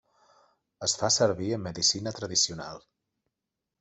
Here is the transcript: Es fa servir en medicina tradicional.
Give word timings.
Es 0.87 0.95
fa 1.01 1.11
servir 1.17 1.49
en 1.57 1.63
medicina 1.67 2.15
tradicional. 2.21 2.85